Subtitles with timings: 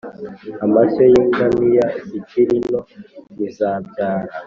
[0.65, 2.79] Amashyo y ingamiya zikiri nto
[3.33, 4.29] ntizibyara